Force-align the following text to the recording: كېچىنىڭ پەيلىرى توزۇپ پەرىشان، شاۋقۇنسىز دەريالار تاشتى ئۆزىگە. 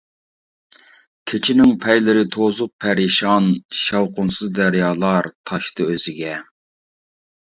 كېچىنىڭ 1.31 1.73
پەيلىرى 1.83 2.23
توزۇپ 2.37 2.73
پەرىشان، 2.85 3.51
شاۋقۇنسىز 3.83 4.53
دەريالار 4.61 5.33
تاشتى 5.51 5.89
ئۆزىگە. 5.91 6.41